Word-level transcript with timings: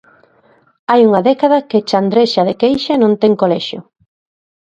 Hai 0.91 1.01
unha 1.09 1.21
década 1.29 1.65
que 1.69 1.85
Chandrexa 1.89 2.41
de 2.47 2.55
Queixa 2.61 2.93
non 3.03 3.13
ten 3.21 3.33
colexio. 3.41 3.79